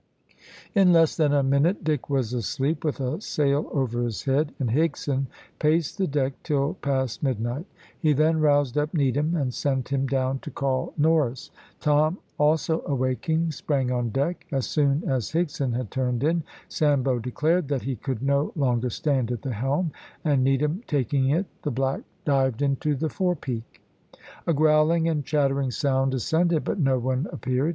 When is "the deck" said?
5.99-6.33